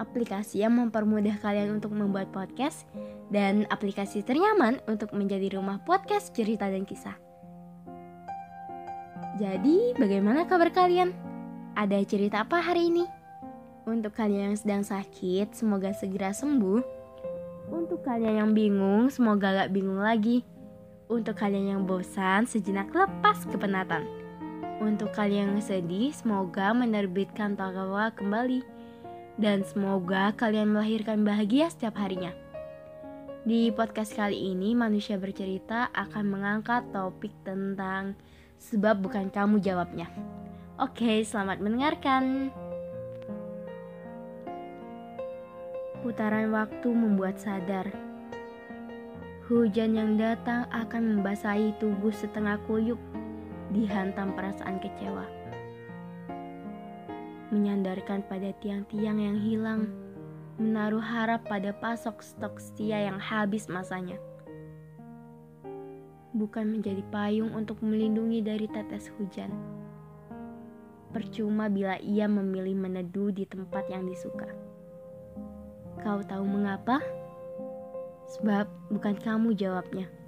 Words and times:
Aplikasi 0.00 0.64
yang 0.64 0.80
mempermudah 0.80 1.36
kalian 1.44 1.76
untuk 1.76 1.92
membuat 1.92 2.32
podcast 2.32 2.88
dan 3.28 3.68
aplikasi 3.68 4.24
ternyaman 4.24 4.80
untuk 4.88 5.12
menjadi 5.12 5.60
rumah 5.60 5.76
podcast 5.84 6.32
cerita 6.32 6.72
dan 6.72 6.88
kisah. 6.88 7.20
Jadi, 9.36 9.92
bagaimana 10.00 10.48
kabar 10.48 10.72
kalian? 10.72 11.12
Ada 11.76 12.00
cerita 12.08 12.48
apa 12.48 12.64
hari 12.64 12.88
ini? 12.88 13.04
Untuk 13.84 14.16
kalian 14.16 14.52
yang 14.52 14.56
sedang 14.56 14.82
sakit, 14.88 15.52
semoga 15.52 15.92
segera 15.92 16.32
sembuh. 16.32 16.80
Untuk 17.68 18.00
kalian 18.00 18.40
yang 18.40 18.50
bingung, 18.56 19.12
semoga 19.12 19.52
gak 19.52 19.72
bingung 19.76 20.00
lagi. 20.00 20.42
Untuk 21.12 21.36
kalian 21.36 21.76
yang 21.76 21.82
bosan, 21.84 22.48
sejenak 22.48 22.88
lepas 22.96 23.44
kepenatan. 23.52 24.08
Untuk 24.80 25.12
kalian 25.12 25.54
yang 25.56 25.62
sedih, 25.62 26.08
semoga 26.16 26.72
menerbitkan 26.72 27.52
tawa 27.52 28.08
kembali. 28.16 28.79
Dan 29.40 29.64
semoga 29.64 30.36
kalian 30.36 30.76
melahirkan 30.76 31.24
bahagia 31.24 31.72
setiap 31.72 31.96
harinya. 31.96 32.36
Di 33.40 33.72
podcast 33.72 34.12
kali 34.12 34.52
ini, 34.52 34.76
manusia 34.76 35.16
bercerita 35.16 35.88
akan 35.96 36.24
mengangkat 36.28 36.84
topik 36.92 37.32
tentang 37.40 38.12
sebab 38.60 39.00
bukan 39.00 39.32
kamu 39.32 39.64
jawabnya. 39.64 40.12
Oke, 40.76 41.24
selamat 41.24 41.64
mendengarkan. 41.64 42.52
Putaran 46.04 46.52
waktu 46.52 46.88
membuat 46.92 47.40
sadar. 47.40 47.88
Hujan 49.48 49.96
yang 49.96 50.20
datang 50.20 50.68
akan 50.68 51.16
membasahi 51.16 51.80
tubuh 51.80 52.12
setengah 52.12 52.60
kuyup, 52.68 53.00
dihantam 53.72 54.36
perasaan 54.36 54.84
kecewa. 54.84 55.39
Menyandarkan 57.50 58.22
pada 58.30 58.54
tiang-tiang 58.62 59.18
yang 59.18 59.38
hilang 59.42 59.90
menaruh 60.60 61.00
harap 61.00 61.48
pada 61.48 61.72
pasok 61.72 62.20
stok 62.20 62.60
setia 62.60 63.08
yang 63.08 63.16
habis 63.16 63.64
masanya. 63.66 64.20
Bukan 66.36 66.68
menjadi 66.68 67.00
payung 67.08 67.56
untuk 67.56 67.80
melindungi 67.80 68.44
dari 68.44 68.68
tetes 68.68 69.10
hujan. 69.16 69.50
Percuma 71.10 71.66
bila 71.66 71.98
ia 71.98 72.30
memilih 72.30 72.76
meneduh 72.76 73.34
di 73.34 73.48
tempat 73.48 73.88
yang 73.90 74.06
disuka. 74.06 74.46
Kau 76.04 76.22
tahu 76.22 76.44
mengapa? 76.46 77.02
Sebab 78.38 78.70
bukan 78.94 79.18
kamu 79.18 79.58
jawabnya. 79.58 80.19